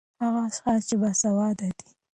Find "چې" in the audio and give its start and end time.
0.89-0.95